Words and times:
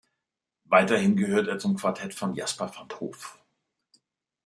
Weiterhin 0.65 1.15
gehört 1.15 1.47
er 1.47 1.59
zum 1.59 1.75
Quartett 1.75 2.15
von 2.15 2.33
Jasper 2.33 2.75
van’t 2.75 2.99
Hof. 3.01 3.37